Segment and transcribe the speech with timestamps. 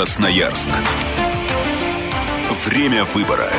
[0.00, 0.70] Красноярск.
[2.64, 3.52] Время выбора.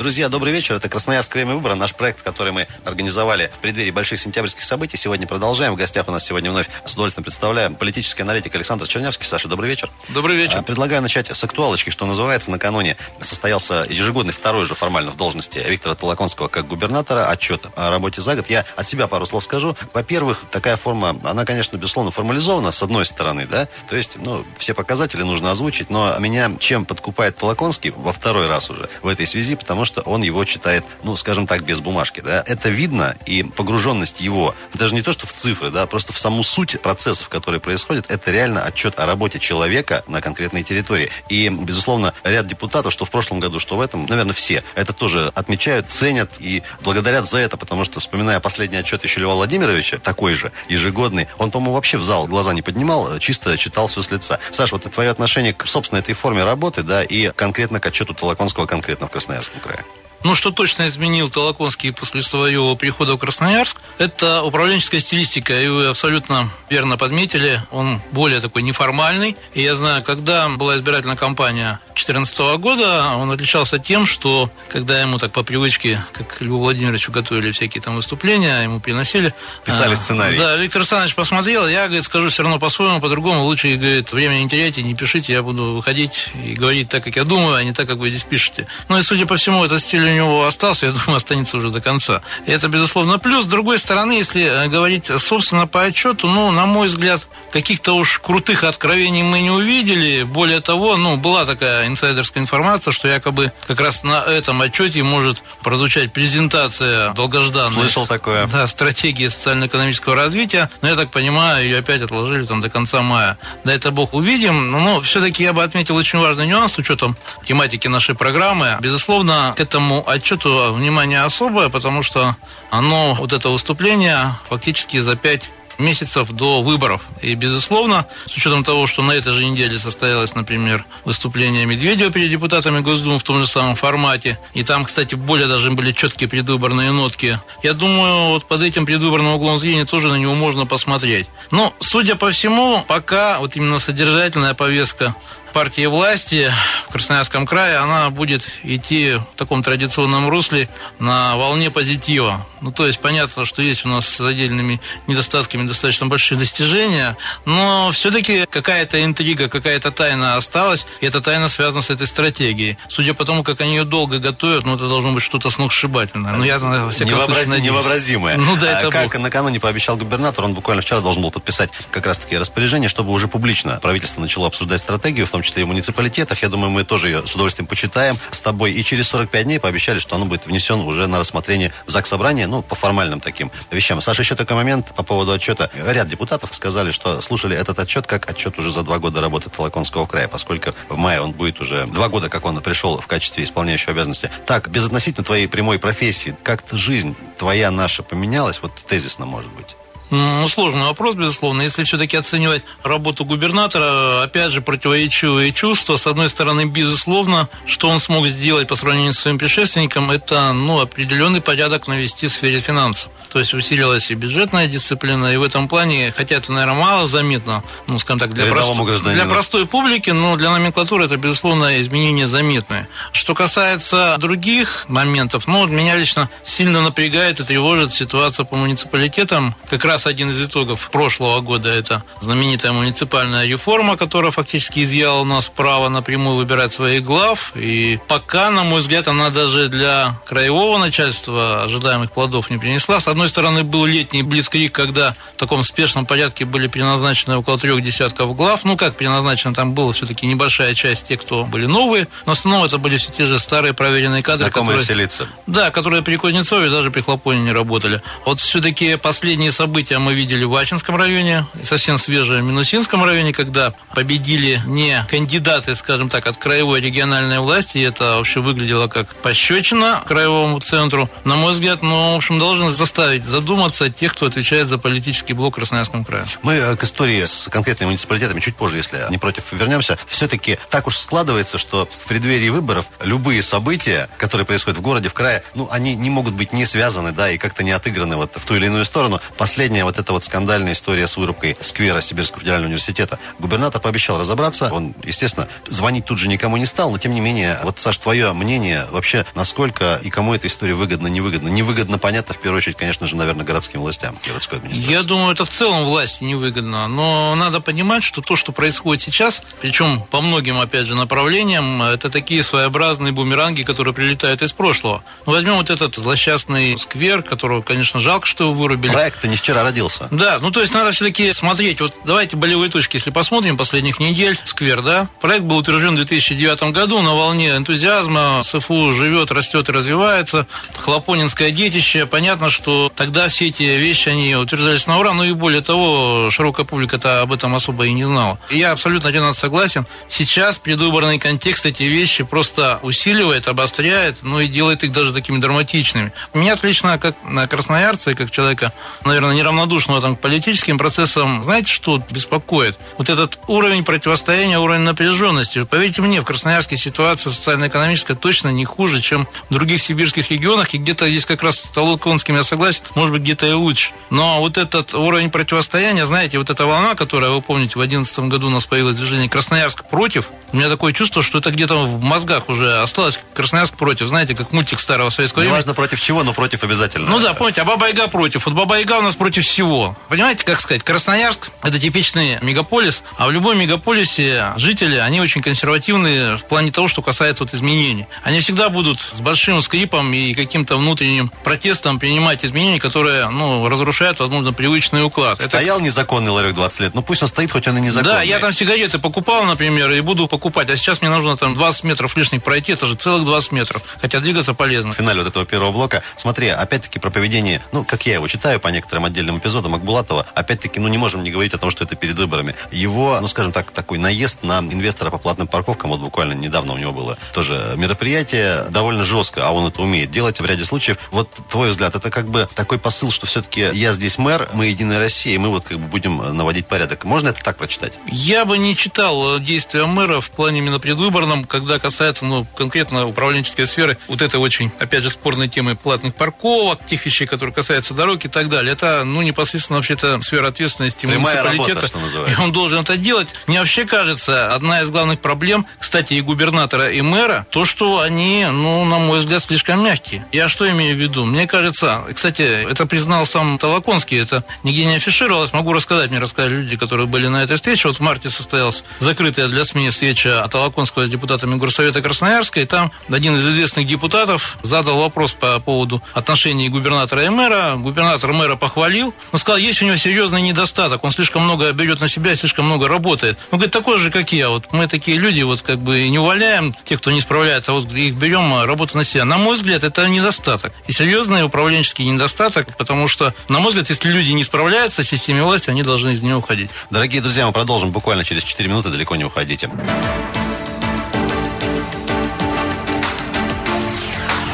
[0.00, 0.76] Друзья, добрый вечер.
[0.76, 1.74] Это Красноярск Время выбора.
[1.74, 4.96] Наш проект, который мы организовали в преддверии больших сентябрьских событий.
[4.96, 5.74] Сегодня продолжаем.
[5.74, 9.26] В гостях у нас сегодня вновь с удовольствием представляем политический аналитик Александр Чернявский.
[9.26, 9.90] Саша, добрый вечер.
[10.08, 10.56] Добрый вечер.
[10.56, 12.50] А, предлагаю начать с актуалочки, что называется.
[12.50, 18.22] Накануне состоялся ежегодный второй же формально в должности Виктора Толоконского как губернатора отчет о работе
[18.22, 18.48] за год.
[18.48, 19.76] Я от себя пару слов скажу.
[19.92, 24.72] Во-первых, такая форма, она, конечно, безусловно, формализована, с одной стороны, да, то есть, ну, все
[24.72, 29.56] показатели нужно озвучить, но меня чем подкупает Толоконский во второй раз уже в этой связи,
[29.56, 32.44] потому что что он его читает, ну, скажем так, без бумажки, да.
[32.46, 36.42] Это видно, и погруженность его, даже не то, что в цифры, да, просто в саму
[36.44, 41.10] суть процессов, которые происходят, это реально отчет о работе человека на конкретной территории.
[41.28, 45.32] И, безусловно, ряд депутатов, что в прошлом году, что в этом, наверное, все, это тоже
[45.34, 50.34] отмечают, ценят и благодарят за это, потому что, вспоминая последний отчет еще Льва Владимировича, такой
[50.34, 54.38] же, ежегодный, он, по-моему, вообще в зал глаза не поднимал, чисто читал все с лица.
[54.52, 58.66] Саш, вот твое отношение к, собственно, этой форме работы, да, и конкретно к отчету Толоконского
[58.66, 59.79] конкретно в Красноярском крае?
[60.22, 65.58] Ну, что точно изменил Толоконский после своего прихода в Красноярск, это управленческая стилистика.
[65.58, 69.36] И вы абсолютно верно подметили, он более такой неформальный.
[69.54, 75.18] И я знаю, когда была избирательная кампания 2014 года, он отличался тем, что когда ему
[75.18, 79.34] так по привычке, как Льву Владимировичу готовили всякие там выступления, ему приносили...
[79.64, 80.36] Писали а, сценарий.
[80.36, 83.44] Да, Виктор Александрович посмотрел, я, говорит, скажу все равно по-своему, по-другому.
[83.44, 87.24] Лучше, говорит, время не теряйте, не пишите, я буду выходить и говорить так, как я
[87.24, 88.66] думаю, а не так, как вы здесь пишете.
[88.88, 91.80] Ну и, судя по всему, этот стиль у него остался, я думаю, останется уже до
[91.80, 92.22] конца.
[92.46, 93.44] И это, безусловно, плюс.
[93.44, 98.18] С другой стороны, если э, говорить, собственно, по отчету, ну, на мой взгляд, каких-то уж
[98.18, 100.22] крутых откровений мы не увидели.
[100.22, 105.42] Более того, ну, была такая инсайдерская информация, что якобы как раз на этом отчете может
[105.62, 107.70] прозвучать презентация долгожданной.
[107.70, 108.46] Слышал такое.
[108.46, 110.70] Да, стратегии социально-экономического развития.
[110.82, 113.38] Но я так понимаю, ее опять отложили там до конца мая.
[113.64, 114.70] Да это бог увидим.
[114.70, 118.78] Но все-таки я бы отметил очень важный нюанс с учетом тематики нашей программы.
[118.80, 122.36] Безусловно, к этому отчету внимание особое, потому что
[122.70, 125.50] оно, вот это выступление, фактически за пять
[125.80, 127.02] месяцев до выборов.
[127.22, 132.30] И, безусловно, с учетом того, что на этой же неделе состоялось, например, выступление Медведева перед
[132.30, 136.92] депутатами Госдумы в том же самом формате, и там, кстати, более даже были четкие предвыборные
[136.92, 141.26] нотки, я думаю, вот под этим предвыборным углом зрения тоже на него можно посмотреть.
[141.50, 145.14] Но, судя по всему, пока вот именно содержательная повестка
[145.52, 146.52] партии власти
[146.88, 150.68] в Красноярском крае, она будет идти в таком традиционном русле
[150.98, 152.46] на волне позитива.
[152.60, 157.90] Ну, то есть понятно, что есть у нас с отдельными недостатками достаточно большие достижения, но
[157.92, 162.76] все-таки какая-то интрига, какая-то тайна осталась, и эта тайна связана с этой стратегией.
[162.88, 166.34] Судя по тому, как они ее долго готовят, ну, это должно быть что-то сногсшибательное.
[166.34, 168.36] Ну, я, во всяком Невообразим, случае, Невообразимое.
[168.36, 169.18] Ну, да, это а, Как Бог.
[169.18, 173.78] накануне пообещал губернатор, он буквально вчера должен был подписать как раз-таки распоряжение, чтобы уже публично
[173.80, 176.42] правительство начало обсуждать стратегию, в том числе и в муниципалитетах.
[176.42, 178.72] Я думаю, мы тоже ее с удовольствием почитаем с тобой.
[178.72, 182.46] И через 45 дней пообещали, что оно будет внесен уже на рассмотрение в ЗАГС собрания,
[182.46, 184.00] ну, по формальным таким вещам.
[184.00, 185.70] Саша, еще такой момент по поводу отчета.
[185.74, 190.06] Ряд депутатов сказали, что слушали этот отчет как отчет уже за два года работы Толоконского
[190.06, 193.92] края, поскольку в мае он будет уже два года, как он пришел в качестве исполняющего
[193.92, 194.30] обязанности.
[194.46, 198.60] Так, безотносительно твоей прямой профессии, как-то жизнь твоя, наша поменялась?
[198.62, 199.76] Вот тезисно, может быть.
[200.10, 201.62] Ну, сложный вопрос, безусловно.
[201.62, 205.96] Если все-таки оценивать работу губернатора, опять же, противоречивые чувства.
[205.96, 210.80] С одной стороны, безусловно, что он смог сделать по сравнению с своим предшественником, это ну,
[210.80, 213.10] определенный порядок навести в сфере финансов.
[213.32, 217.62] То есть усилилась и бюджетная дисциплина, и в этом плане, хотя это, наверное, мало заметно,
[217.86, 219.02] ну, скажем так, для, прост...
[219.04, 222.88] для простой публики, но для номенклатуры это, безусловно, изменение заметное.
[223.12, 229.54] Что касается других моментов, ну, меня лично сильно напрягает и тревожит ситуация по муниципалитетам.
[229.68, 235.24] Как раз один из итогов прошлого года это знаменитая муниципальная реформа, которая фактически изъяла у
[235.24, 237.52] нас право напрямую выбирать своих глав.
[237.54, 242.98] И пока, на мой взгляд, она даже для краевого начальства ожидаемых плодов не принесла.
[242.98, 247.58] С одной одной стороны, был летний блицкрик, когда в таком спешном порядке были переназначены около
[247.58, 248.64] трех десятков глав.
[248.64, 252.08] Ну, как переназначено, там была все-таки небольшая часть тех, кто были новые.
[252.24, 254.44] Но в основном это были все те же старые проверенные кадры.
[254.44, 255.28] Знакомые которые, все лица.
[255.46, 258.00] Да, которые при Кузнецове даже при Хлопоне не работали.
[258.24, 263.74] Вот все-таки последние события мы видели в Ачинском районе, совсем свежие в Минусинском районе, когда
[263.94, 267.78] победили не кандидаты, скажем так, от краевой региональной власти.
[267.78, 271.10] И это вообще выглядело как пощечина краевому центру.
[271.24, 275.54] На мой взгляд, ну, в общем, должен заставить задуматься тех, кто отвечает за политический блок
[275.54, 276.24] в Красноярском крае.
[276.42, 279.98] Мы э, к истории с конкретными муниципалитетами чуть позже, если не против, вернемся.
[280.06, 285.14] Все-таки так уж складывается, что в преддверии выборов любые события, которые происходят в городе, в
[285.14, 288.44] крае, ну, они не могут быть не связаны, да, и как-то не отыграны вот в
[288.44, 289.20] ту или иную сторону.
[289.36, 293.18] Последний менее, вот эта вот скандальная история с вырубкой сквера Сибирского федерального университета.
[293.38, 294.68] Губернатор пообещал разобраться.
[294.72, 298.32] Он, естественно, звонить тут же никому не стал, но тем не менее, вот, Саш, твое
[298.32, 301.48] мнение вообще, насколько и кому эта история выгодна, невыгодна?
[301.48, 304.92] Невыгодно, понятно, в первую очередь, конечно же, наверное, городским властям, городской администрации.
[304.92, 309.42] Я думаю, это в целом власти невыгодно, но надо понимать, что то, что происходит сейчас,
[309.60, 315.02] причем по многим, опять же, направлениям, это такие своеобразные бумеранги, которые прилетают из прошлого.
[315.26, 318.92] Ну, возьмем вот этот злосчастный сквер, которого, конечно, жалко, что его вырубили.
[318.92, 320.08] Проект-то не вчера родился.
[320.10, 321.80] Да, ну то есть надо все-таки смотреть.
[321.80, 324.38] Вот давайте болевые точки, если посмотрим последних недель.
[324.44, 325.08] Сквер, да?
[325.20, 328.42] Проект был утвержден в 2009 году на волне энтузиазма.
[328.44, 330.46] СФУ живет, растет и развивается.
[330.78, 332.06] Хлопонинское детище.
[332.06, 336.66] Понятно, что тогда все эти вещи, они утверждались на ура, ну и более того, широкая
[336.66, 338.38] публика-то об этом особо и не знала.
[338.50, 339.86] И я абсолютно один согласен.
[340.08, 346.12] Сейчас предвыборный контекст эти вещи просто усиливает, обостряет, ну и делает их даже такими драматичными.
[346.34, 348.72] Меня отлично, как на красноярца и как человека,
[349.04, 352.78] наверное, неравнодушного там, к политическим процессам, знаете, что беспокоит?
[352.98, 355.64] Вот этот уровень противостояния, уровень напряженности.
[355.64, 360.78] Поверьте мне, в Красноярске ситуация социально-экономическая точно не хуже, чем в других сибирских регионах, и
[360.78, 363.90] где-то здесь как раз с Толоконским я согласен, может быть, где-то и лучше.
[364.10, 368.46] Но вот этот уровень противостояния, знаете, вот эта волна, которая, вы помните, в 2011 году
[368.46, 372.48] у нас появилось движение Красноярск против, у меня такое чувство, что это где-то в мозгах
[372.48, 375.54] уже осталось Красноярск против, знаете, как мультик старого советского времени.
[375.54, 377.08] Неважно против чего, но против обязательно.
[377.08, 378.46] Ну да, помните, а Баба Яга против.
[378.46, 379.96] Вот Баба Яга у нас против всего.
[380.08, 386.36] Понимаете, как сказать, Красноярск– это типичный мегаполис, а в любом мегаполисе жители, они очень консервативные
[386.36, 388.06] в плане того, что касается вот изменений.
[388.22, 394.20] Они всегда будут с большим скрипом и каким-то внутренним протестом принимать изменения, которые, ну, разрушают,
[394.20, 395.40] возможно, привычный уклад.
[395.40, 395.86] Стоял это...
[395.86, 398.16] незаконный ларек 20 лет, ну пусть он стоит, хоть он и незаконный.
[398.16, 401.84] Да, я там сигареты покупал, например, и буду покупать, а сейчас мне нужно там 20
[401.84, 404.92] метров лишних пройти, это же целых 20 метров, хотя двигаться полезно.
[404.92, 408.60] В финале вот этого первого блока, смотри, опять-таки про поведение, ну, как я его читаю
[408.60, 411.96] по некоторым отдельным эпизодам Акбулатова, опять-таки, ну, не можем не говорить о том, что это
[411.96, 412.54] перед выборами.
[412.70, 416.78] Его, ну, скажем так, такой наезд на инвестора по платным парковкам, вот буквально недавно у
[416.78, 420.98] него было тоже мероприятие, довольно жестко, а он это умеет делать в ряде случаев.
[421.10, 424.98] Вот твой взгляд, это как бы такой посыл, что все-таки я здесь мэр, мы Единая
[424.98, 427.04] Россия, и мы вот как бы будем наводить порядок.
[427.04, 427.98] Можно это так прочитать?
[428.06, 433.06] Я бы не читал э, действия мэра в плане именно предвыборном, когда касается, ну, конкретно
[433.06, 437.94] управленческой сферы, вот это очень, опять же, спорной темы платных парковок, тех вещей, которые касаются
[437.94, 438.72] дорог и так далее.
[438.72, 441.92] Это, ну, непосредственно вообще-то сфера ответственности Прямая муниципалитета.
[441.92, 443.28] Работа, и он должен это делать.
[443.46, 448.46] Мне вообще кажется, одна из главных проблем, кстати, и губернатора, и мэра, то, что они,
[448.50, 450.24] ну, на мой взгляд, слишком мягкие.
[450.32, 451.24] Я что имею в виду?
[451.24, 456.54] Мне кажется, кстати, это признал сам Толоконский, это нигде не афишировалось, могу рассказать, мне рассказали
[456.54, 457.88] люди, которые были на этой встрече.
[457.88, 462.92] Вот в марте состоялась закрытая для СМИ встреча Толоконского с депутатами Горсовета Красноярска, и там
[463.08, 467.76] один из известных депутатов задал вопрос по поводу отношений губернатора и мэра.
[467.76, 472.08] Губернатор мэра похвалил, но сказал, есть у него серьезный недостаток, он слишком много берет на
[472.08, 473.38] себя, слишком много работает.
[473.50, 476.74] Он говорит, такой же, как я, вот мы такие люди, вот как бы не увольняем
[476.84, 479.24] тех, кто не справляется, а вот их берем а, работу на себя.
[479.24, 480.72] На мой взгляд, это недостаток.
[480.86, 485.42] И серьезный управленческий недостаток, потому что, на мой взгляд, если люди не справляются с системой
[485.42, 486.70] власти, они должны из нее уходить.
[486.90, 489.70] Дорогие друзья, мы продолжим буквально через 4 минуты, далеко не уходите.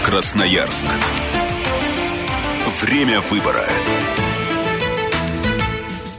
[0.04, 0.86] Красноярск.
[2.80, 3.66] Время выбора.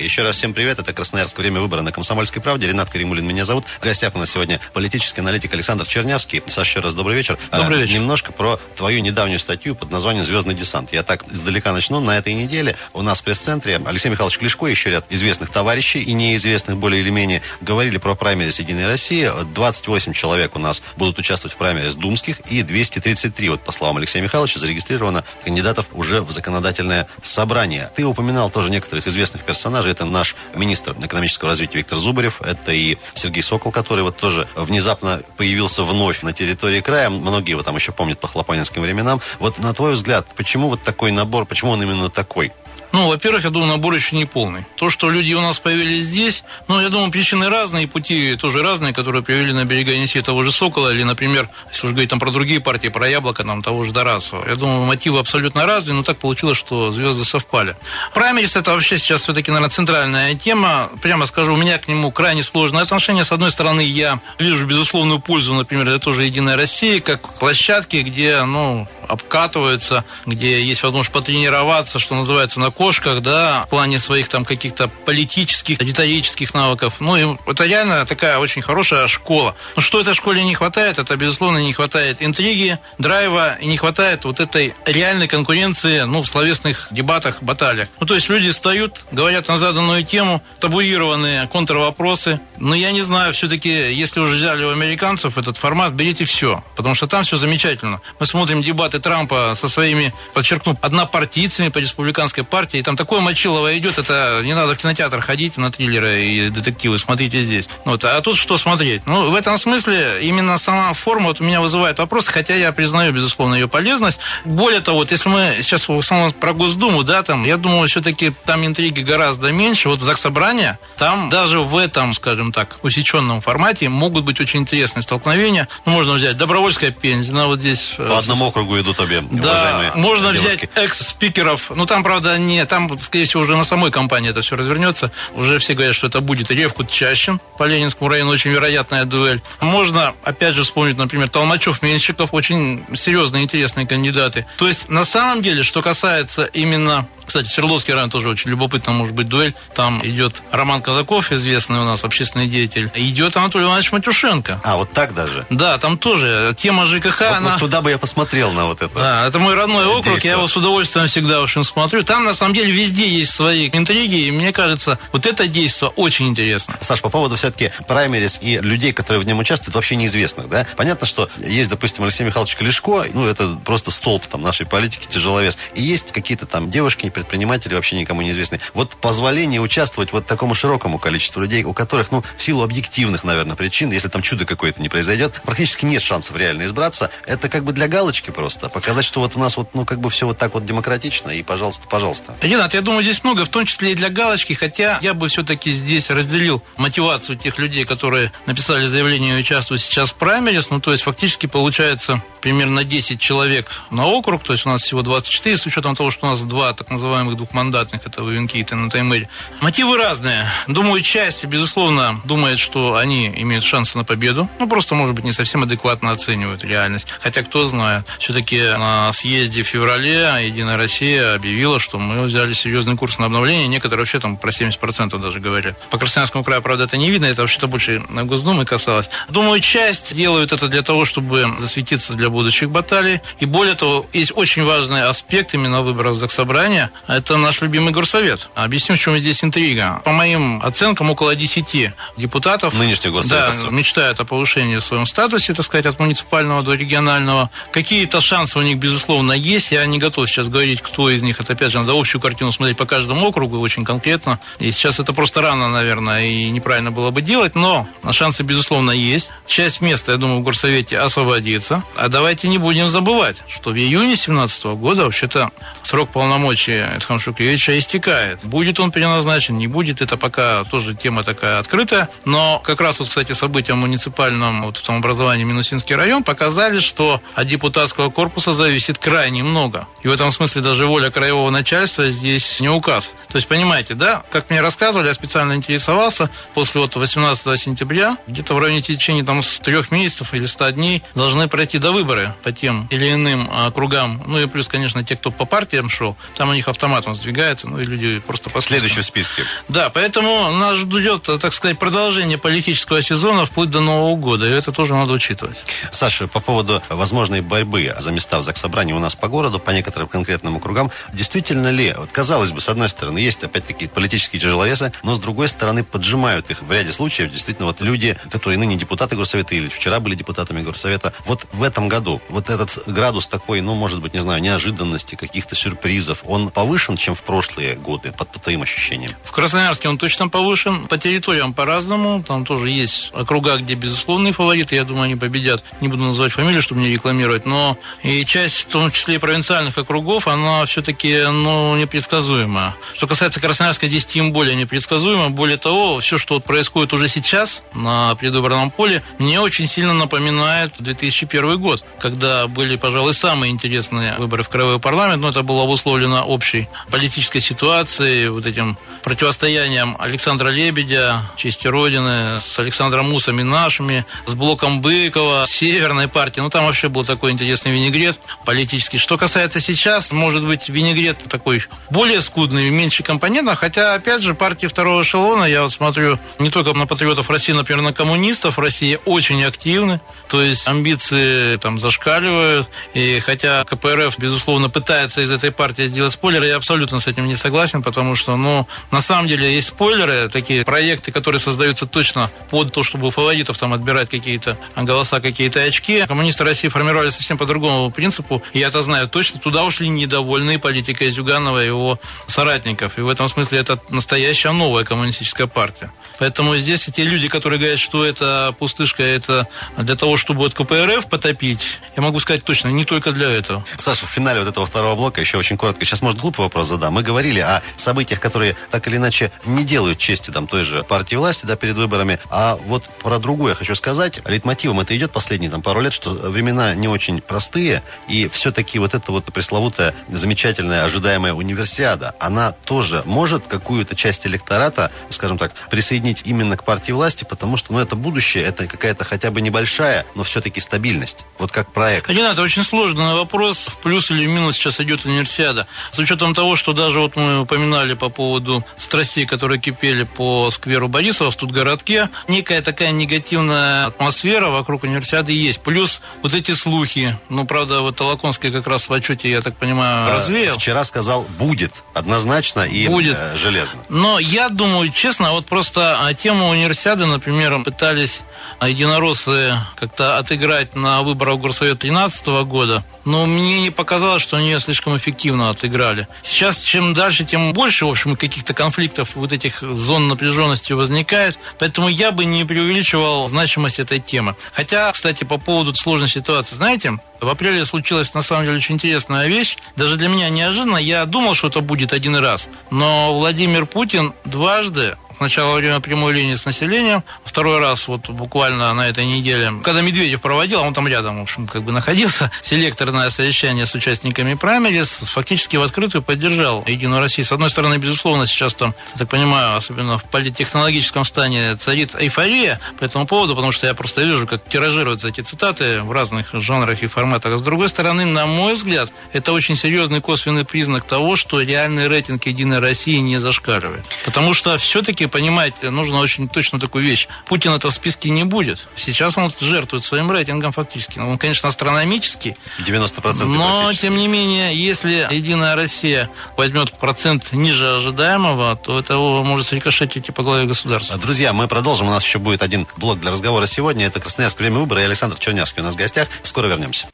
[0.07, 0.79] Еще раз всем привет.
[0.79, 1.37] Это Красноярск.
[1.37, 2.65] Время выбора на Комсомольской правде.
[2.65, 3.65] Ренат Каримулин меня зовут.
[3.65, 6.41] В гостях у нас сегодня политический аналитик Александр Чернявский.
[6.47, 7.37] Саша, еще раз добрый вечер.
[7.51, 7.95] Добрый а, вечер.
[7.95, 10.93] Немножко про твою недавнюю статью под названием «Звездный десант».
[10.93, 11.99] Я так издалека начну.
[11.99, 16.01] На этой неделе у нас в пресс-центре Алексей Михайлович Клешко и еще ряд известных товарищей
[16.01, 19.29] и неизвестных более или менее говорили про праймерис Единой России.
[19.53, 24.23] 28 человек у нас будут участвовать в праймерис думских и 233, вот по словам Алексея
[24.23, 27.91] Михайловича, зарегистрировано кандидатов уже в законодательное собрание.
[27.93, 32.97] Ты упоминал тоже некоторых известных персонажей это наш министр экономического развития Виктор Зубарев, это и
[33.15, 37.09] Сергей Сокол, который вот тоже внезапно появился вновь на территории края.
[37.09, 39.21] Многие его там еще помнят по хлопонинским временам.
[39.39, 42.51] Вот на твой взгляд, почему вот такой набор, почему он именно такой?
[42.91, 44.65] Ну, во-первых, я думаю, набор еще не полный.
[44.75, 48.93] То, что люди у нас появились здесь, ну, я думаю, причины разные, пути тоже разные,
[48.93, 52.31] которые привели на берега Енисея того же Сокола, или, например, если уж говорить там про
[52.31, 54.47] другие партии, про Яблоко, там, того же Дарасова.
[54.47, 57.75] Я думаю, мотивы абсолютно разные, но так получилось, что звезды совпали.
[58.13, 60.89] Праймерис– это вообще сейчас все-таки, наверное, центральная тема.
[61.01, 63.23] Прямо скажу, у меня к нему крайне сложное отношение.
[63.23, 68.43] С одной стороны, я вижу безусловную пользу, например, это тоже «Единая Россия», как площадки, где,
[68.43, 74.45] ну, обкатываются, где есть возможность потренироваться, что называется, на кошках, да, в плане своих там
[74.45, 76.95] каких-то политических, риторических навыков.
[76.99, 79.55] Ну, и это реально такая очень хорошая школа.
[79.75, 80.99] Но что этой школе не хватает?
[80.99, 86.27] Это, безусловно, не хватает интриги, драйва, и не хватает вот этой реальной конкуренции, ну, в
[86.27, 87.89] словесных дебатах, баталиях.
[87.99, 92.39] Ну, то есть люди встают, говорят на заданную тему, табуированные контрвопросы.
[92.59, 96.95] Но я не знаю, все-таки, если уже взяли у американцев этот формат, берите все, потому
[96.95, 98.01] что там все замечательно.
[98.19, 103.77] Мы смотрим дебаты Трампа со своими, подчеркну, однопартийцами по республиканской партии, и там такое мочилово
[103.77, 107.67] идет, это не надо в кинотеатр ходить на триллеры и детективы, смотрите здесь.
[107.85, 108.03] Вот.
[108.05, 109.05] А тут что смотреть?
[109.05, 113.13] Ну, в этом смысле именно сама форма вот у меня вызывает вопрос, хотя я признаю,
[113.13, 114.19] безусловно, ее полезность.
[114.45, 118.31] Более того, вот если мы сейчас в основном про Госдуму, да, там, я думаю, все-таки
[118.45, 119.89] там интриги гораздо меньше.
[119.89, 125.67] Вот Заксобрание, там даже в этом, скажем так, усеченном формате могут быть очень интересные столкновения.
[125.85, 127.93] Ну, можно взять Добровольская пензина, вот здесь.
[127.97, 130.47] По э, одному округу идут обе, Да, можно девушки.
[130.57, 131.71] взять экс-спикеров.
[131.75, 135.11] Ну, там, правда, не, там, скорее всего, уже на самой компании это все развернется.
[135.35, 139.41] Уже все говорят, что это будет Ревкут Чащин по Ленинскому району, очень вероятная дуэль.
[139.59, 144.45] Можно, опять же, вспомнить, например, Толмачев-Менщиков, очень серьезные, интересные кандидаты.
[144.57, 149.13] То есть, на самом деле, что касается именно кстати, Свердловский район тоже очень любопытно может
[149.13, 149.53] быть дуэль.
[149.75, 152.89] Там идет Роман Казаков, известный у нас общественный деятель.
[152.95, 154.61] Идет Анатолий Иванович Матюшенко.
[154.63, 155.45] А, вот так даже?
[155.49, 157.19] Да, там тоже тема ЖКХ.
[157.19, 157.51] Вот, она...
[157.51, 158.95] вот туда бы я посмотрел на вот это.
[158.95, 160.31] Да, это мой родной округ, действие.
[160.31, 162.03] я его с удовольствием всегда очень смотрю.
[162.03, 166.29] Там, на самом деле, везде есть свои интриги, и мне кажется, вот это действие очень
[166.29, 166.75] интересно.
[166.79, 170.65] Саш, по поводу все-таки праймерис и людей, которые в нем участвуют, вообще неизвестных, да?
[170.77, 175.57] Понятно, что есть, допустим, Алексей Михайлович Клешко, ну, это просто столб там нашей политики, тяжеловес.
[175.75, 178.61] И есть какие-то там девушки, предприниматели вообще никому не известные.
[178.75, 183.55] Вот позволение участвовать вот такому широкому количеству людей, у которых, ну, в силу объективных, наверное,
[183.55, 187.09] причин, если там чудо какое-то не произойдет, практически нет шансов реально избраться.
[187.25, 188.69] Это как бы для галочки просто.
[188.69, 191.41] Показать, что вот у нас вот, ну, как бы все вот так вот демократично, и
[191.41, 192.35] пожалуйста, пожалуйста.
[192.41, 195.73] Ренат, я думаю, здесь много, в том числе и для галочки, хотя я бы все-таки
[195.73, 200.91] здесь разделил мотивацию тех людей, которые написали заявление и участвуют сейчас в праймерис, ну, то
[200.91, 205.65] есть фактически получается примерно 10 человек на округ, то есть у нас всего 24, с
[205.65, 209.27] учетом того, что у нас два так называемых двухмандатных, это Вавинкит и Натаймырь.
[209.61, 210.45] Мотивы разные.
[210.67, 214.49] Думаю, часть, безусловно, думает, что они имеют шансы на победу.
[214.59, 217.07] Ну, просто, может быть, не совсем адекватно оценивают реальность.
[217.21, 218.05] Хотя, кто знает.
[218.19, 223.67] Все-таки на съезде в феврале Единая Россия объявила, что мы взяли серьезный курс на обновление.
[223.67, 225.77] Некоторые вообще там про 70% даже говорят.
[225.89, 227.25] По Красноярскому краю, правда, это не видно.
[227.25, 229.09] Это вообще-то больше на Госдумы касалось.
[229.29, 233.21] Думаю, часть делают это для того, чтобы засветиться для будущих баталий.
[233.39, 236.91] И более того, есть очень важный аспект именно выборов Заксобрания.
[237.07, 238.49] Это наш любимый горсовет.
[238.55, 240.01] Объясню, в чем здесь интрига.
[240.03, 245.65] По моим оценкам, около 10 депутатов Нынешних да, мечтают о повышении в своем статусе, так
[245.65, 247.49] сказать, от муниципального до регионального.
[247.71, 249.71] Какие-то шансы у них, безусловно, есть.
[249.71, 251.39] Я не готов сейчас говорить, кто из них.
[251.39, 254.39] Это, опять же, надо общую картину смотреть по каждому округу очень конкретно.
[254.59, 257.55] И сейчас это просто рано, наверное, и неправильно было бы делать.
[257.55, 259.29] Но шансы, безусловно, есть.
[259.45, 261.83] Часть места, я думаю, в горсовете освободится.
[261.95, 265.51] А давайте не будем забывать, что в июне 2017 года вообще-то
[265.83, 268.39] срок полномочий Эдхам Шукевича истекает.
[268.43, 272.09] Будет он переназначен, не будет, это пока тоже тема такая открытая.
[272.25, 276.79] Но как раз вот, кстати, события в муниципальном вот, в том образовании Минусинский район показали,
[276.79, 279.87] что от депутатского корпуса зависит крайне много.
[280.03, 283.13] И в этом смысле даже воля краевого начальства здесь не указ.
[283.29, 288.53] То есть, понимаете, да, как мне рассказывали, я специально интересовался, после вот 18 сентября, где-то
[288.53, 292.51] в районе течения там с трех месяцев или ста дней должны пройти до выборы по
[292.51, 294.21] тем или иным округам.
[294.25, 297.79] Ну и плюс, конечно, те, кто по партиям шел, там у них автоматом сдвигается, ну
[297.79, 299.43] и люди просто по Следующий в списке.
[299.67, 304.71] Да, поэтому нас ждет, так сказать, продолжение политического сезона вплоть до Нового года, и это
[304.71, 305.57] тоже надо учитывать.
[305.91, 310.07] Саша, по поводу возможной борьбы за места в Заксобрании у нас по городу, по некоторым
[310.07, 315.15] конкретным округам, действительно ли, вот казалось бы, с одной стороны, есть опять-таки политические тяжеловесы, но
[315.15, 319.55] с другой стороны поджимают их в ряде случаев, действительно, вот люди, которые ныне депутаты горсовета
[319.55, 323.99] или вчера были депутатами горсовета, вот в этом году, вот этот градус такой, ну, может
[324.01, 328.61] быть, не знаю, неожиданности, каких-то сюрпризов, он повышен, чем в прошлые годы, по, по твоим
[328.61, 329.13] ощущениям?
[329.23, 334.75] В Красноярске он точно повышен, по территориям по-разному, там тоже есть округа, где безусловные фавориты,
[334.75, 338.65] я думаю, они победят, не буду называть фамилию, чтобы не рекламировать, но и часть, в
[338.65, 342.75] том числе и провинциальных округов, она все-таки, ну, непредсказуема.
[342.95, 347.63] Что касается Красноярска, здесь тем более непредсказуемо, более того, все, что вот происходит уже сейчас
[347.73, 354.43] на предвыборном поле, мне очень сильно напоминает 2001 год, когда были, пожалуй, самые интересные выборы
[354.43, 360.49] в краевой парламент, но это было обусловлено общим общей политической ситуации, вот этим противостоянием Александра
[360.49, 366.39] Лебедя, Чести Родины, с Александром Мусом и нашими, с блоком Быкова, Северной партии.
[366.39, 368.97] Ну, там вообще был такой интересный винегрет политический.
[368.97, 374.67] Что касается сейчас, может быть, винегрет такой более скудный, меньше компонентов, хотя, опять же, партии
[374.67, 379.43] второго эшелона, я вот смотрю не только на патриотов России, например, на коммунистов России очень
[379.43, 379.99] активны,
[380.29, 386.51] то есть амбиции там зашкаливают, и хотя КПРФ, безусловно, пытается из этой партии сделать спойлер,
[386.51, 390.63] я абсолютно с этим не согласен, потому что, ну, на самом деле есть спойлеры, такие
[390.63, 396.05] проекты, которые создаются точно под то, чтобы у фаворитов там отбирать какие-то голоса, какие-то очки.
[396.07, 399.39] Коммунисты России формировали совсем по другому принципу, и я это знаю точно.
[399.39, 402.99] Туда ушли недовольные политикой Зюганова и его соратников.
[402.99, 405.91] И в этом смысле это настоящая новая коммунистическая партия.
[406.19, 411.07] Поэтому здесь те люди, которые говорят, что это пустышка, это для того, чтобы вот КПРФ
[411.09, 413.65] потопить, я могу сказать точно, не только для этого.
[413.77, 416.93] Саша, в финале вот этого второго блока еще очень коротко, сейчас, может, глупый вопрос задам.
[416.93, 421.15] Мы говорили о событиях, которые так или иначе не делают чести там той же партии
[421.15, 422.19] власти, да, перед выборами.
[422.29, 424.19] А вот про другое хочу сказать.
[424.25, 428.93] Лейтмотивом это идет последние там пару лет, что времена не очень простые, и все-таки вот
[428.93, 436.23] эта вот пресловутая замечательная ожидаемая универсиада, она тоже может какую-то часть электората, скажем так, присоединить
[436.25, 440.23] именно к партии власти, потому что, ну, это будущее, это какая-то хотя бы небольшая, но
[440.25, 441.23] все-таки стабильность.
[441.39, 442.09] Вот как проект.
[442.09, 443.67] Ренат, это очень сложный вопрос.
[443.69, 445.67] В плюс или в минус сейчас идет универсиада.
[445.91, 450.87] С учетом того, что даже вот мы упоминали по поводу страстей, которые кипели по скверу
[450.87, 455.61] Борисова в тут городке, некая такая негативная атмосфера вокруг универсиады есть.
[455.61, 457.17] Плюс вот эти слухи.
[457.29, 460.57] Ну, правда, вот Толоконский как раз в отчете, я так понимаю, А, развеял.
[460.57, 463.15] Вчера сказал, будет, однозначно и Будет.
[463.17, 463.79] э, железно.
[463.89, 468.21] Но я думаю, честно, вот просто а, тему универсиады, например, пытались
[468.61, 474.59] единороссы как-то отыграть на выборах Горсовета 2013 года, но мне не показалось, что они ее
[474.59, 476.09] слишком эффективно отыграли.
[476.23, 481.87] Сейчас чем дальше, тем больше, в общем, каких-то конфликтов, вот этих зон напряженности возникает, поэтому
[481.87, 484.35] я бы не преувеличивал значимость этой темы.
[484.51, 489.27] Хотя, кстати, по поводу сложной ситуации, знаете, в апреле случилась на самом деле очень интересная
[489.27, 489.55] вещь.
[489.77, 490.77] Даже для меня неожиданно.
[490.77, 492.49] Я думал, что это будет один раз.
[492.71, 498.73] Но Владимир Путин дважды Сначала во время прямой линии с населением, второй раз вот буквально
[498.73, 502.31] на этой неделе, когда Медведев проводил, а он там рядом, в общем, как бы находился,
[502.43, 507.25] селекторное совещание с участниками праймерис, фактически в открытую поддержал Единую Россию.
[507.25, 512.59] С одной стороны, безусловно, сейчас там, я так понимаю, особенно в политтехнологическом стане царит эйфория
[512.79, 516.83] по этому поводу, потому что я просто вижу, как тиражируются эти цитаты в разных жанрах
[516.83, 517.33] и форматах.
[517.33, 521.87] А с другой стороны, на мой взгляд, это очень серьезный косвенный признак того, что реальный
[521.87, 523.83] рейтинг Единой России не зашкаливает.
[524.05, 527.07] Потому что все-таки понимать нужно очень точно такую вещь.
[527.27, 528.67] Путин это в списке не будет.
[528.75, 530.99] Сейчас он жертвует своим рейтингом фактически.
[530.99, 538.55] Он, конечно, астрономический, 90% но, тем не менее, если Единая Россия возьмет процент ниже ожидаемого,
[538.55, 540.97] то это может срикошетить и по главе государства.
[540.97, 541.87] Друзья, мы продолжим.
[541.87, 543.85] У нас еще будет один блок для разговора сегодня.
[543.85, 544.39] Это Красноярск.
[544.39, 544.81] Время выбора.
[544.81, 546.07] И Александр Чернявский у нас в гостях.
[546.23, 546.87] Скоро вернемся.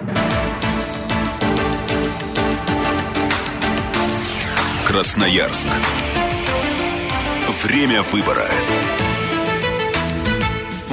[4.86, 5.68] Красноярск.
[7.64, 8.50] Время выбора.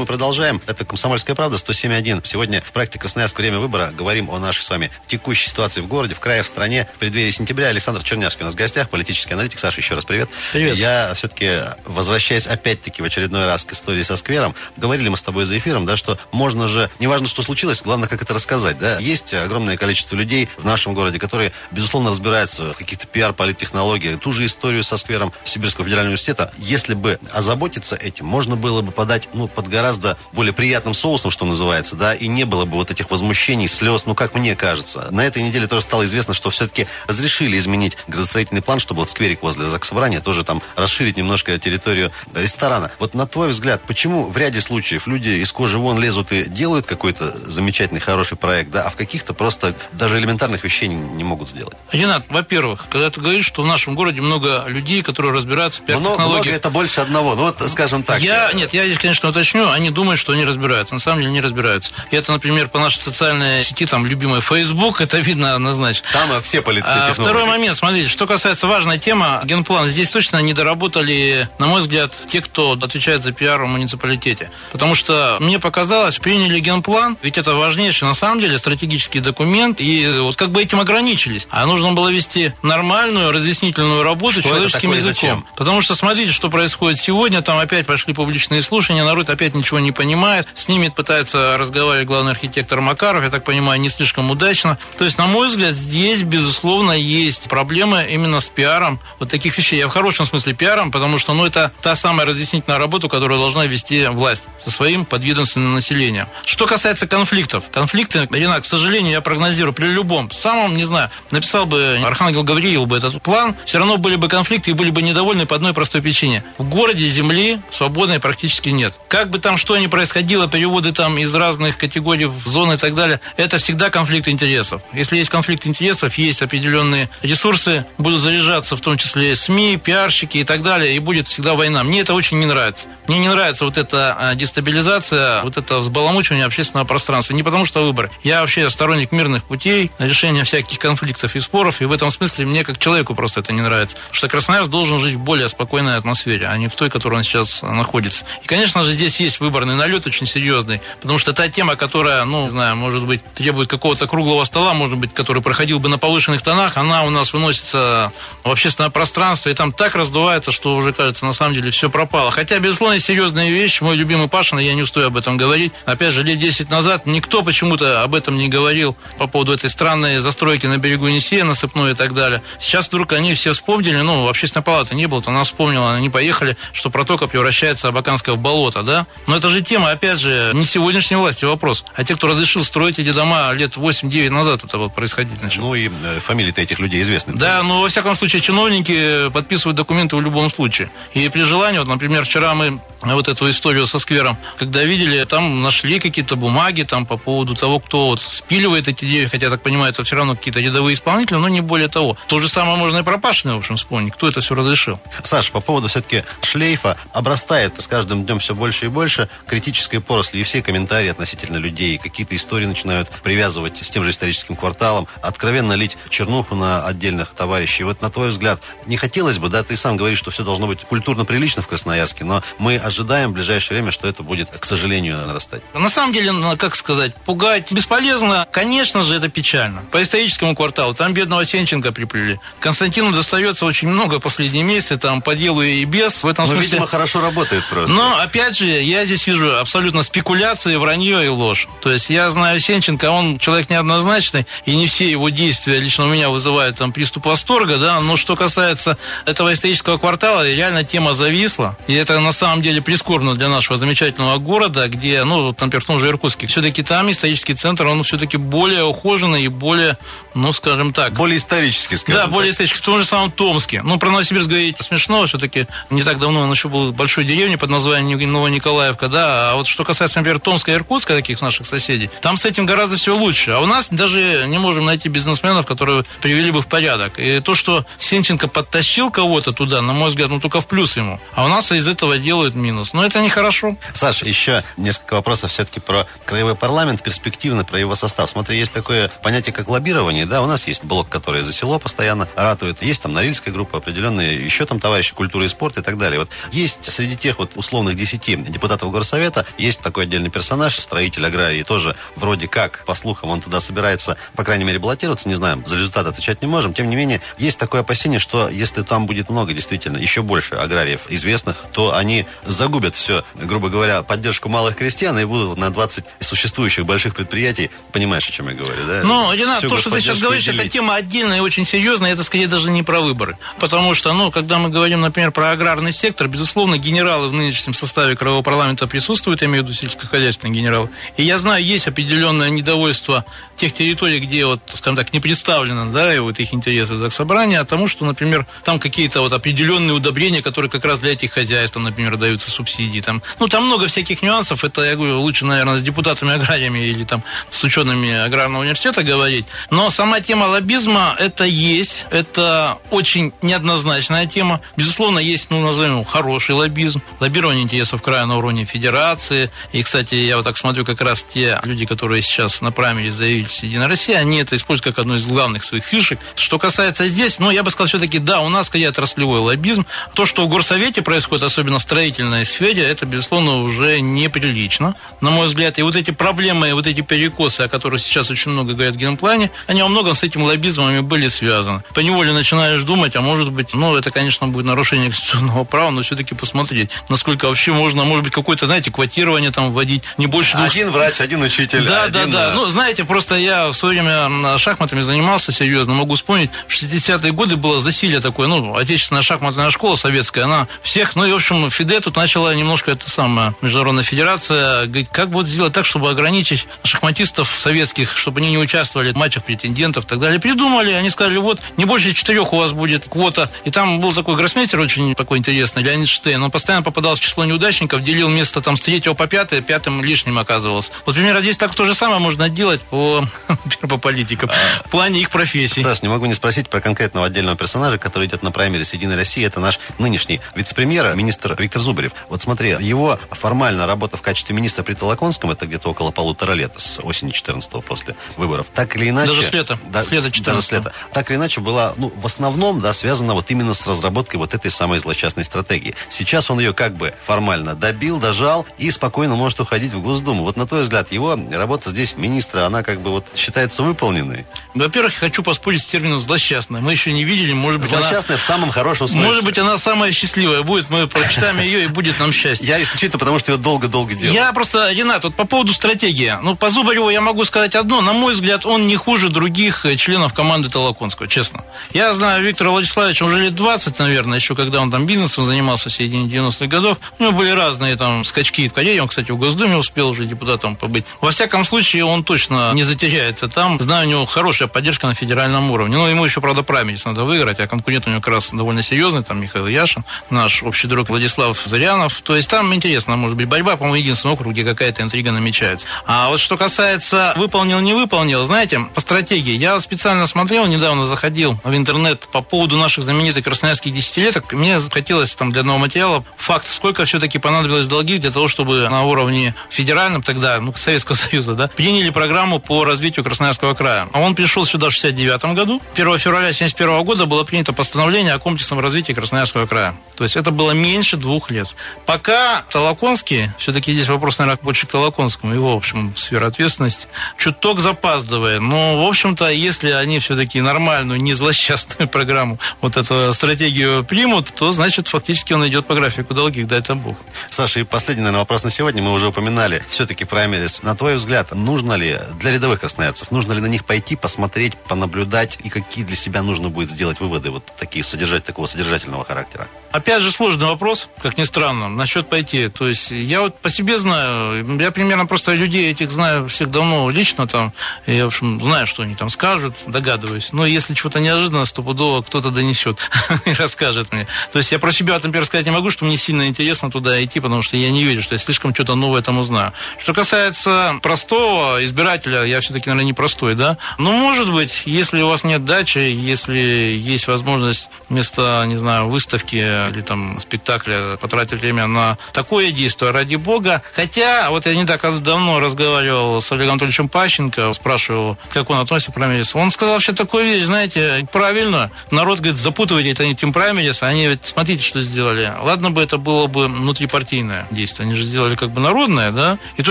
[0.01, 0.63] Мы продолжаем.
[0.67, 2.23] Это «Комсомольская правда», 107.1.
[2.25, 3.37] Сегодня в проекте «Красноярск.
[3.39, 6.89] Время выбора» говорим о нашей с вами текущей ситуации в городе, в крае, в стране.
[6.95, 9.59] В преддверии сентября Александр Чернявский у нас в гостях, политический аналитик.
[9.59, 10.31] Саша, еще раз привет.
[10.55, 10.79] Привет.
[10.79, 11.51] Я все-таки,
[11.85, 15.85] возвращаясь опять-таки в очередной раз к истории со сквером, говорили мы с тобой за эфиром,
[15.85, 18.99] да, что можно же, неважно, что случилось, главное, как это рассказать, да.
[19.01, 24.19] Есть огромное количество людей в нашем городе, которые, безусловно, разбираются в каких-то пиар-политтехнологиях.
[24.19, 26.55] Ту же историю со сквером Сибирского федерального университета.
[26.57, 31.45] Если бы озаботиться этим, можно было бы подать, ну, под гораздо более приятным соусом, что
[31.45, 35.09] называется, да, и не было бы вот этих возмущений, слез, ну, как мне кажется.
[35.11, 39.43] На этой неделе тоже стало известно, что все-таки разрешили изменить градостроительный план, чтобы вот скверик
[39.43, 42.93] возле Заксобрания тоже там расширить немножко территорию ресторана.
[43.01, 46.87] Вот на твой взгляд, почему в ряде случаев люди из кожи вон лезут и делают
[46.87, 51.49] какой-то замечательный, хороший проект, да, а в каких-то просто даже элементарных вещей не, не могут
[51.49, 51.77] сделать?
[51.91, 55.99] Ренат, во-первых, когда ты говоришь, что в нашем городе много людей, которые разбираются в Много,
[55.99, 57.35] много пиар-технологиях, это больше одного.
[57.35, 58.21] Ну, вот, скажем так.
[58.21, 60.95] Я, э, нет, я здесь, конечно, уточню, они думают, что они разбираются.
[60.95, 61.93] На самом деле не разбираются.
[62.11, 66.07] И это, например, по нашей социальной сети, там, любимый Facebook, это видно однозначно.
[66.13, 67.13] Там все А, политтехнологии.
[67.13, 69.89] второй момент, смотрите, что касается важной темы, генплан.
[69.89, 74.51] Здесь точно не доработали, на мой взгляд, те, кто отвечает за пиар в муниципалитете.
[74.73, 80.07] Потому что мне показалось, приняли генплан, ведь это важнейший, на самом деле, стратегический документ, и
[80.21, 81.47] вот как бы этим ограничились.
[81.51, 85.15] А нужно было вести нормальную разъяснительную работу Что человеческим языком.
[85.15, 85.45] зачем?
[85.57, 89.93] Потому что смотрите, что происходит сегодня, там опять пошли публичные слушания, народ опять ничего не
[89.93, 90.49] понимают.
[90.55, 94.79] С ними пытается разговаривать главный архитектор Макаров, я так понимаю, не слишком удачно.
[94.99, 99.79] То есть, на мой взгляд, здесь, безусловно, есть проблемы именно с пиаром вот таких вещей.
[99.79, 103.67] Я в хорошем смысле пиаром, потому что, ну, это та самая разъяснительная работа, которую должна
[103.67, 106.27] вести власть со своим подведомственным населением.
[106.45, 107.65] Что касается конфликтов.
[107.71, 112.87] Конфликты, Рина, к сожалению, я прогнозирую при любом, самом, не знаю, написал бы Архангел Гавриил
[112.87, 116.03] бы этот план, все равно были бы конфликты и были бы недовольны по одной простой
[116.03, 116.43] причине.
[116.59, 118.99] В городе земли свободной практически нет.
[119.09, 122.95] Как бы там что ни происходило, переводы там из разных категорий в зоны и так
[122.95, 124.83] далее, это всегда конфликт интересов.
[124.93, 130.45] Если есть конфликт интересов, есть определенные ресурсы, будут заряжаться в том числе СМИ, пиарщики и
[130.45, 131.83] так далее, и будет всегда война.
[131.85, 132.87] Мне это очень не нравится.
[133.07, 137.35] Мне не нравится вот эта а, дестабилизация, вот это взбаламучивание общественного пространства.
[137.35, 138.11] Не потому что выбор.
[138.23, 142.65] Я вообще сторонник мирных путей, решения всяких конфликтов и споров, и в этом смысле мне
[142.65, 143.97] как человеку просто это не нравится.
[143.97, 147.23] Потому что Красноярск должен жить в более спокойной атмосфере, а не в той, которой он
[147.25, 148.25] сейчас находится.
[148.45, 152.45] И, конечно же, здесь есть выборный налет очень серьезный, потому что та тема, которая, ну,
[152.45, 156.43] не знаю, может быть, требует какого-то круглого стола, может быть, который проходил бы на повышенных
[156.43, 158.13] тонах, она у нас выносится
[158.45, 162.31] в общественное пространство, и там так раздувается, что уже кажется, на самом деле, все пропало.
[162.31, 163.81] Хотя, безусловно, серьезная вещь.
[163.81, 165.73] Мой любимый Пашин, я не устою об этом говорить.
[165.87, 170.19] Опять же, лет 10 назад никто почему-то об этом не говорил по поводу этой странной
[170.19, 172.43] застройки на берегу Енисея, насыпной и так далее.
[172.61, 176.57] Сейчас вдруг они все вспомнили, ну, общественная палата не было, то она вспомнила, они поехали,
[176.73, 179.07] что протока превращается Абаканское в болото, да?
[179.31, 182.99] Но это же тема, опять же, не сегодняшней власти вопрос, а те, кто разрешил строить
[182.99, 185.67] эти дома лет 8-9 назад это вот происходить начало.
[185.67, 187.35] Ну и э, фамилии-то этих людей известны.
[187.37, 190.91] Да, но во всяком случае чиновники подписывают документы в любом случае.
[191.15, 195.63] И при желании, вот, например, вчера мы вот эту историю со сквером, когда видели, там
[195.63, 199.63] нашли какие-то бумаги там по поводу того, кто вот спиливает эти деревья, хотя, я так
[199.63, 202.17] понимаю, это все равно какие-то рядовые исполнители, но не более того.
[202.27, 204.13] То же самое можно и про Пашина, в общем, вспомнить.
[204.13, 205.01] Кто это все разрешил?
[205.23, 210.41] Саш, по поводу все-таки шлейфа, обрастает с каждым днем все больше и больше критической поросли,
[210.41, 215.75] и все комментарии относительно людей, какие-то истории начинают привязывать с тем же историческим кварталом, откровенно
[215.75, 217.85] лить чернуху на отдельных товарищей.
[217.85, 220.81] Вот на твой взгляд, не хотелось бы, да, ты сам говоришь, что все должно быть
[220.85, 225.63] культурно-прилично в Красноярске, но мы ожидаем в ближайшее время, что это будет, к сожалению, нарастать.
[225.75, 228.47] На самом деле, ну, как сказать, пугать бесполезно.
[228.51, 229.83] Конечно же, это печально.
[229.91, 232.39] По историческому кварталу там бедного Сенченко приплели.
[232.61, 236.23] Константину достается очень много последние месяцы, там по делу и без.
[236.23, 236.71] В этом ну, смысле...
[236.71, 237.93] видимо, хорошо работает просто.
[237.93, 241.67] Но, опять же, я здесь вижу абсолютно спекуляции, вранье и ложь.
[241.83, 246.09] То есть я знаю Сенченко, он человек неоднозначный, и не все его действия лично у
[246.09, 251.77] меня вызывают там приступ восторга, да, но что касается этого исторического квартала, реально тема зависла,
[251.89, 255.87] и это на самом деле прискорбно для нашего замечательного города, где, ну, вот, например, в
[255.87, 259.99] том же Иркутске, все-таки там исторический центр, он все-таки более ухоженный и более,
[260.35, 261.15] ну, скажем так...
[261.15, 262.33] Более исторический, скажем Да, так.
[262.33, 262.79] более исторический.
[262.79, 263.83] В том же самом Томске.
[263.83, 267.59] Ну, про Новосибирск говорить смешно, все-таки не так давно он еще был в большой деревне
[267.59, 272.11] под названием Новониколаевка, да, а вот что касается, например, Томска и Иркутска, таких наших соседей,
[272.21, 273.53] там с этим гораздо все лучше.
[273.53, 277.19] А у нас даже не можем найти бизнесменов, которые привели бы в порядок.
[277.19, 281.21] И то, что Сенченко подтащил кого-то туда, на мой взгляд, ну, только в плюс ему.
[281.35, 282.93] А у нас из этого делают минус.
[282.93, 283.77] Но это нехорошо.
[283.93, 288.31] Саша, еще несколько вопросов все-таки про краевой парламент, перспективно про его состав.
[288.31, 292.29] Смотри, есть такое понятие, как лоббирование, да, у нас есть блок, который за село постоянно
[292.37, 296.21] ратует, есть там Норильская группа, определенные еще там товарищи культуры и спорта и так далее.
[296.21, 301.63] Вот есть среди тех вот условных десяти депутатов горсовета, есть такой отдельный персонаж, строитель аграрии,
[301.63, 305.77] тоже вроде как, по слухам, он туда собирается, по крайней мере, баллотироваться, не знаем, за
[305.77, 306.75] результат отвечать не можем.
[306.75, 311.03] Тем не менее, есть такое опасение, что если там будет много, действительно, еще больше аграриев
[311.09, 316.87] известных, то они загубят все, грубо говоря, поддержку малых крестьян и будут на 20 существующих
[316.87, 319.01] больших предприятий, понимаешь, о чем я говорю, да?
[319.03, 320.73] Ну, Ренат, то, что ты сейчас говоришь, это делить.
[320.73, 323.39] тема отдельная и очень серьезная, это скорее даже не про выборы.
[323.59, 328.17] Потому что, ну, когда мы говорим, например, про аграрный сектор, безусловно, генералы в нынешнем составе
[328.17, 330.91] Краевого парламента присутствуют, я имею в виду сельскохозяйственные генералы.
[331.17, 333.25] И я знаю, есть определенное недовольство
[333.57, 337.57] тех территорий, где, вот, скажем так, не представлено, да, и вот их интересы в Заксобрании,
[337.57, 341.75] а тому, что, например, там какие-то вот определенные удобрения, которые как раз для этих хозяйств,
[341.75, 345.77] там, например, даются субсидии, там, ну, там много всяких нюансов, это, я говорю, лучше, наверное,
[345.77, 352.07] с депутатами-аграриями или там с учеными аграрного университета говорить, но сама тема лоббизма, это есть,
[352.11, 358.60] это очень неоднозначная тема, безусловно, есть, ну, назовем хороший лоббизм, лоббирование интересов края на уровне
[358.65, 363.11] федерации, и, кстати, я вот так смотрю, как раз те люди, которые сейчас на праймере
[363.11, 366.19] заявились Единая Россия, они это используют как одну из главных своих фишек.
[366.35, 369.87] Что касается здесь, ну, я бы сказал, все-таки, да, у нас, скорее, отраслевой лоббизм.
[370.15, 375.47] То, что в горсовете происходит, особенно в строительной сфере, это, безусловно, уже неприлично, на мой
[375.47, 375.79] взгляд.
[375.79, 379.51] И вот эти проблемы, вот эти перекосы, о которых сейчас очень много говорят в генплане,
[379.67, 381.83] они во многом с этим лоббизмом и были связаны.
[381.95, 386.35] Поневоле начинаешь думать, а может быть, ну, это, конечно, будет нарушение конституционного права, но все-таки
[386.35, 390.71] посмотреть, насколько вообще можно, может быть, какой какое-то, знаете, квотирование там вводить, не больше двух...
[390.71, 391.87] Один врач, один учитель.
[391.87, 392.33] Да, один...
[392.33, 392.55] да, да.
[392.55, 395.95] Ну, знаете, просто я в свое время шахматами занимался серьезно.
[395.95, 401.15] Могу вспомнить, в 60-е годы было засилие такое, ну, отечественная шахматная школа советская, она всех,
[401.15, 405.47] ну, и, в общем, ФИДЕ тут начала немножко это самое, Международная федерация, говорит, как вот
[405.47, 410.19] сделать так, чтобы ограничить шахматистов советских, чтобы они не участвовали в матчах претендентов и так
[410.19, 410.41] далее.
[410.41, 413.49] Придумали, они сказали, вот, не больше четырех у вас будет квота.
[413.65, 416.43] И там был такой гроссмейстер очень такой интересный, Леонид Штейн.
[416.43, 420.39] Он постоянно попадал в число неудачников, делил место там с третьего по пятое, пятым лишним
[420.39, 420.93] оказывался.
[421.05, 423.23] Вот, примерно, здесь так то же самое можно делать по,
[423.83, 424.51] по политикам,
[424.87, 425.83] в плане их профессий.
[425.83, 429.17] Саш, не могу не спросить про конкретного отдельного персонажа, который идет на праймере с Единой
[429.17, 429.45] России.
[429.45, 432.13] Это наш нынешний вице-премьер, министр Виктор Зубарев.
[432.31, 436.73] Вот смотри, его формально работа в качестве министра при Толоконском, это где-то около полутора лет,
[436.79, 438.67] с осени 14 после выборов.
[438.75, 439.33] Так или иначе...
[439.33, 439.79] Даже с лета.
[439.91, 440.93] Да, с лета 14 даже с лета.
[441.13, 444.71] Так или иначе была, ну, в основном, да, связана вот именно с разработкой вот этой
[444.71, 445.95] самой злосчастной стратегии.
[446.09, 450.45] Сейчас он ее как бы формально добил, дожал и спокойно может уходить в Госдуму.
[450.45, 454.47] Вот на твой взгляд, его работа здесь министра, она как бы вот считается выполненной?
[454.75, 456.81] Во-первых, хочу поспорить с термином «злосчастная».
[456.81, 458.39] Мы еще не видели, может быть, Злосчастная она...
[458.39, 459.27] в самом хорошем смысле.
[459.27, 462.69] Может быть, она самая счастливая будет, мы прочитаем ее, и будет нам счастье.
[462.69, 464.33] Я исключительно потому, что ее долго-долго делал.
[464.33, 466.39] Я просто, Ренат, вот по поводу стратегии.
[466.41, 468.01] Ну, по Зубареву я могу сказать одно.
[468.01, 471.65] На мой взгляд, он не хуже других членов команды Толоконского, честно.
[471.93, 475.93] Я знаю Виктора Владиславовича уже лет 20, наверное, еще когда он там бизнесом занимался в
[475.93, 476.99] середине 90-х годов.
[477.19, 479.03] У него были разные там скачки в карьере.
[479.03, 481.05] Он, кстати, в Госдуме успел уже депутатом побыть.
[481.21, 483.79] Во всяком случае, он точно не затеряется там.
[483.81, 485.97] Знаю, у него хорошая поддержка на федеральном уровне.
[485.97, 489.23] Но ему еще, правда, праймерис надо выиграть, а конкурент у него как раз довольно серьезный.
[489.23, 492.21] Там Михаил Яшин, наш общий друг Владислав Зарянов.
[492.23, 495.87] То есть там интересно, может быть, борьба, по-моему, единственный округ, где какая-то интрига намечается.
[496.07, 499.53] А вот что касается выполнил, не выполнил, знаете, по стратегии.
[499.53, 504.53] Я специально смотрел, недавно заходил в интернет по поводу наших знаменитых красноярских десятилеток.
[504.53, 509.05] Мне захотелось там для одного материала факт, сколько все-таки понадобилось долги для того, чтобы на
[509.05, 514.09] уровне федеральном тогда, ну, Советского Союза, да, приняли программу по развитию Красноярского края.
[514.13, 515.81] А он пришел сюда в 69 году.
[515.95, 519.95] 1 февраля 1971 года было принято постановление о комплексном развитии Красноярского края.
[520.17, 521.75] То есть это было меньше двух лет.
[522.07, 527.81] Пока Толоконский, все-таки здесь вопрос, наверное, больше к Толоконскому, его, в общем, сфера ответственности, чуток
[527.81, 528.61] запаздывая.
[528.61, 534.73] Но, в общем-то, если они все-таки нормальную, не злосчастную программу, вот эту стратегию примут, то,
[534.73, 537.17] значит, фактически он идет по графику долгих, дай это Бог.
[537.49, 539.03] Саша, и последний, наверное, вопрос на сегодня.
[539.03, 540.83] Мы уже упоминали все-таки праймерис.
[540.83, 545.59] На твой взгляд, нужно ли для рядовых красноярцев, нужно ли на них пойти, посмотреть, понаблюдать,
[545.63, 549.69] и какие для себя нужно будет сделать выводы вот такие содержать, такого содержательного характера?
[549.93, 552.69] Опять же, сложный вопрос, как ни странно, насчет пойти.
[552.69, 557.11] То есть я вот по себе знаю, я примерно просто людей этих знаю всех давно
[557.11, 557.75] лично там,
[558.07, 560.53] я, в общем, знаю, что они там скажут, догадываюсь.
[560.53, 562.99] Но если чего-то неожиданно, стопудово кто-то донесет
[563.45, 564.27] и расскажет мне.
[564.53, 567.41] То есть я про себя, например, сказать не могу, что мне сильно интересно туда идти,
[567.41, 569.73] потому что я не верю, что я слишком что-то новое там узнаю.
[569.99, 573.77] Что касается простого избирателя, я все-таки, наверное, не простой, да?
[573.99, 579.57] Ну, может быть, если у вас нет дачи, если есть возможность вместо, не знаю, выставки
[579.57, 583.83] или там спектакля потратить время на такое действие, ради бога.
[583.95, 589.13] Хотя, вот я не так давно разговаривал с Олегом Анатольевичем Пащенко, спрашивал, как он относится
[589.13, 589.55] к праймерис.
[589.55, 594.47] Он сказал вообще такую вещь, знаете, правильно, народ, говорит, запутывает они этим праймерис, они ведь,
[594.47, 595.53] смотрите, что сделали.
[595.61, 599.59] Ладно бы это было бы внутрипартийное действие, они же сделали как бы народное, да?
[599.77, 599.91] И то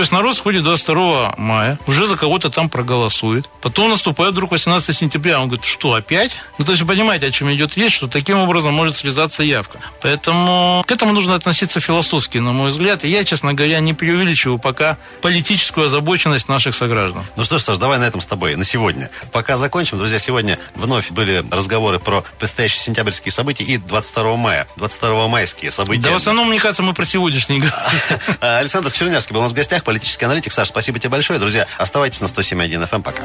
[0.00, 3.48] есть народ сходит 22 мая, уже за кого-то там проголосует.
[3.60, 6.36] Потом наступает вдруг 18 сентября, он говорит, что, опять?
[6.58, 9.78] Ну, то есть вы понимаете, о чем идет речь, что таким образом может связаться явка.
[10.02, 13.04] Поэтому к этому нужно относиться философски, на мой взгляд.
[13.04, 17.24] И я, честно говоря, не преувеличиваю пока политическую озабоченность наших сограждан.
[17.36, 19.10] Ну что ж, Саш, давай на этом с тобой на сегодня.
[19.32, 19.98] Пока закончим.
[19.98, 24.66] Друзья, сегодня вновь были разговоры про предстоящие сентябрьские события и 22 мая.
[24.76, 26.02] 22 майские события.
[26.02, 27.60] Да в основном, мне кажется, мы про сегодняшний
[28.40, 30.52] Александр Чернявский был у нас в гостях, политический аналитик.
[30.52, 31.38] Саш, спасибо тебе большое.
[31.38, 32.94] Друзья, оставайтесь на 107.1 FM.
[32.96, 33.02] Эм.
[33.02, 33.24] Пока.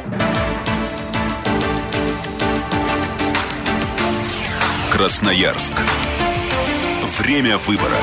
[4.92, 5.74] Красноярск.
[7.18, 7.98] Время выбора.